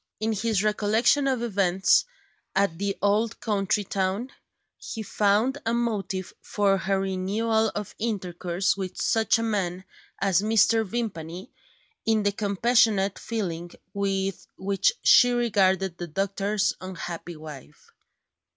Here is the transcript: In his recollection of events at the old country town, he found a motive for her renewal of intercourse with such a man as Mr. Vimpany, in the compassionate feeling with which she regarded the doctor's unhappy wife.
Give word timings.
In 0.19 0.33
his 0.33 0.63
recollection 0.63 1.27
of 1.27 1.43
events 1.43 2.05
at 2.55 2.79
the 2.79 2.97
old 3.03 3.39
country 3.39 3.83
town, 3.83 4.31
he 4.75 5.03
found 5.03 5.59
a 5.63 5.75
motive 5.75 6.33
for 6.41 6.75
her 6.75 6.99
renewal 7.01 7.69
of 7.75 7.93
intercourse 7.99 8.75
with 8.75 8.99
such 8.99 9.37
a 9.37 9.43
man 9.43 9.83
as 10.17 10.41
Mr. 10.41 10.83
Vimpany, 10.83 11.51
in 12.03 12.23
the 12.23 12.31
compassionate 12.31 13.19
feeling 13.19 13.69
with 13.93 14.47
which 14.57 14.91
she 15.03 15.33
regarded 15.33 15.99
the 15.99 16.07
doctor's 16.07 16.73
unhappy 16.81 17.35
wife. 17.35 17.91